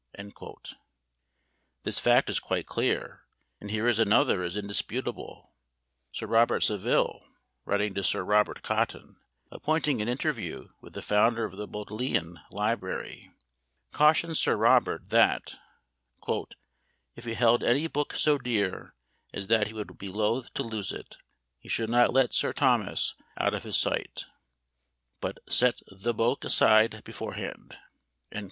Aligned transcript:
This 1.83 1.99
fact 1.99 2.27
is 2.31 2.39
quite 2.39 2.65
clear, 2.65 3.21
and 3.59 3.69
here 3.69 3.87
is 3.87 3.99
another 3.99 4.41
as 4.41 4.57
indisputable. 4.57 5.53
Sir 6.11 6.25
Robert 6.25 6.61
Saville 6.61 7.23
writing 7.65 7.93
to 7.93 8.03
Sir 8.03 8.23
Robert 8.23 8.63
Cotton, 8.63 9.17
appointing 9.51 10.01
an 10.01 10.07
interview 10.07 10.69
with 10.81 10.93
the 10.93 11.03
founder 11.03 11.43
of 11.45 11.55
the 11.55 11.67
Bodleian 11.67 12.39
Library, 12.49 13.31
cautions 13.91 14.39
Sir 14.39 14.55
Robert, 14.57 15.09
that 15.09 15.57
"If 17.15 17.25
he 17.25 17.35
held 17.35 17.61
any 17.61 17.85
book 17.85 18.15
so 18.15 18.39
dear 18.39 18.95
as 19.31 19.49
that 19.49 19.67
he 19.67 19.73
would 19.75 19.99
be 19.99 20.07
loath 20.07 20.51
to 20.55 20.63
lose 20.63 20.91
it, 20.91 21.17
he 21.59 21.69
should 21.69 21.91
not 21.91 22.11
let 22.11 22.33
Sir 22.33 22.53
Thomas 22.53 23.13
out 23.37 23.53
of 23.53 23.61
his 23.61 23.77
sight, 23.77 24.25
but 25.19 25.37
set 25.47 25.81
'the 25.91 26.15
boke' 26.15 26.43
aside 26.45 27.03
beforehand." 27.03 27.77